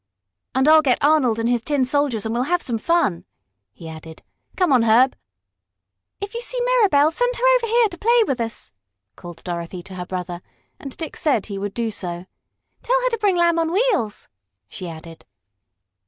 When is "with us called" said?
8.23-9.43